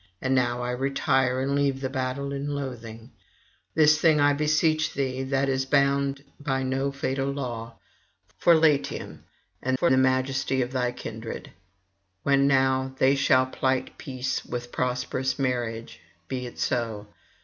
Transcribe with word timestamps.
And 0.19 0.33
now 0.33 0.63
I 0.63 0.71
retire, 0.71 1.39
and 1.41 1.53
leave 1.53 1.79
the 1.79 1.87
battle 1.87 2.33
in 2.33 2.49
loathing. 2.55 3.11
[819 3.77 3.83
854]This 3.85 3.97
thing 3.99 4.19
I 4.19 4.33
beseech 4.33 4.93
thee, 4.95 5.21
that 5.25 5.47
is 5.47 5.65
bound 5.67 6.23
by 6.39 6.63
no 6.63 6.91
fatal 6.91 7.29
law, 7.31 7.75
for 8.39 8.55
Latium 8.55 9.25
and 9.61 9.77
for 9.77 9.91
the 9.91 9.97
majesty 9.97 10.63
of 10.63 10.71
thy 10.71 10.91
kindred. 10.91 11.51
When 12.23 12.47
now 12.47 12.95
they 12.97 13.13
shall 13.13 13.45
plight 13.45 13.99
peace 13.99 14.43
with 14.43 14.71
prosperous 14.71 15.37
marriages 15.37 15.99
(be 16.27 16.47
it 16.47 16.57
so!) 16.57 17.05